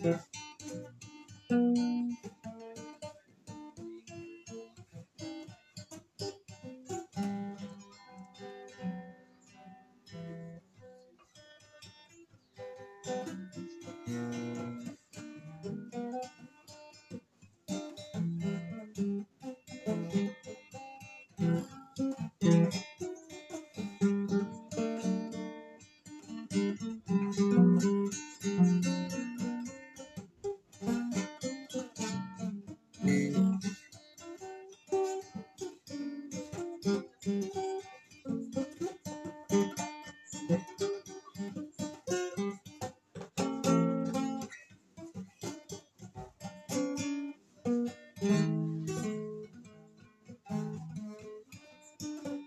[0.00, 0.33] Yeah.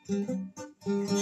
[0.09, 1.16] Música